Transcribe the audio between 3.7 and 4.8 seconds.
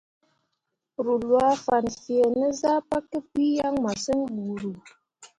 masǝŋ buuru.